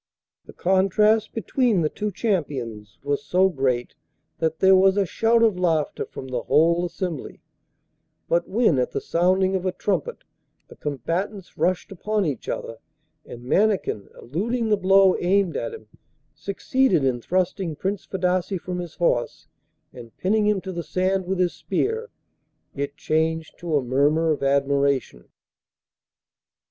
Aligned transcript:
The 0.45 0.53
contrast 0.53 1.31
between 1.31 1.81
the 1.83 1.87
two 1.87 2.11
champions 2.11 2.97
was 3.03 3.23
so 3.23 3.49
great 3.49 3.93
that 4.39 4.57
there 4.57 4.75
was 4.75 4.97
a 4.97 5.05
shout 5.05 5.43
of 5.43 5.59
laughter 5.59 6.07
from 6.07 6.27
the 6.29 6.41
whole 6.41 6.83
assembly; 6.87 7.43
but 8.27 8.49
when 8.49 8.79
at 8.79 8.93
the 8.93 8.99
sounding 8.99 9.53
of 9.55 9.63
a 9.63 9.71
trumpet 9.71 10.23
the 10.69 10.75
combatants 10.75 11.55
rushed 11.55 11.91
upon 11.91 12.25
each 12.25 12.49
other, 12.49 12.77
and 13.27 13.43
Mannikin, 13.43 14.09
eluding 14.19 14.69
the 14.69 14.75
blow 14.75 15.15
aimed 15.19 15.55
at 15.55 15.71
him, 15.71 15.85
succeeded 16.33 17.03
in 17.03 17.21
thrusting 17.21 17.75
Prince 17.75 18.03
Fadasse 18.07 18.59
from 18.59 18.79
his 18.79 18.95
horse 18.95 19.45
and 19.93 20.17
pinning 20.17 20.47
him 20.47 20.61
to 20.61 20.71
the 20.71 20.81
sand 20.81 21.27
with 21.27 21.37
his 21.37 21.53
spear, 21.53 22.09
it 22.73 22.97
changed 22.97 23.59
to 23.59 23.75
a 23.77 23.83
murmur 23.83 24.31
of 24.31 24.41
admiration. 24.41 25.25